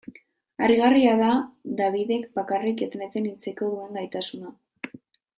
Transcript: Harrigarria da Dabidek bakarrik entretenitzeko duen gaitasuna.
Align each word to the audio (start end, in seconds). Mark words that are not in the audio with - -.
Harrigarria 0.67 1.11
da 1.23 1.27
Dabidek 1.81 2.25
bakarrik 2.39 2.81
entretenitzeko 2.85 3.69
duen 3.75 3.99
gaitasuna. 3.99 4.51